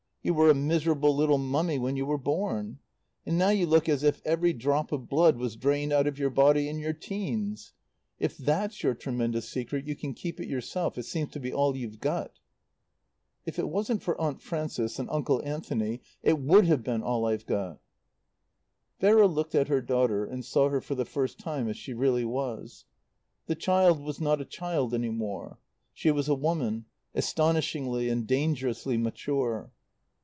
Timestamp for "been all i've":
16.83-17.47